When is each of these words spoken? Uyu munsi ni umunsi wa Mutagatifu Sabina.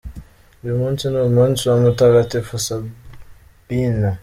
Uyu 0.63 0.75
munsi 0.81 1.03
ni 1.11 1.19
umunsi 1.29 1.61
wa 1.69 1.77
Mutagatifu 1.83 2.51
Sabina. 2.65 4.09